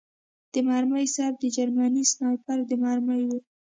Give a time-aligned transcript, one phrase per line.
[0.53, 3.29] د مرمۍ سر د جرمني سنایپر د مرمۍ و